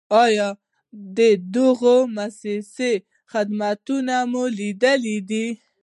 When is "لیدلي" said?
4.59-5.17